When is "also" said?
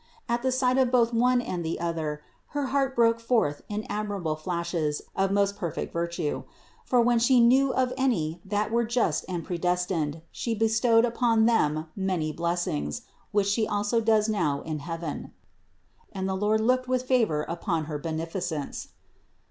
13.67-14.01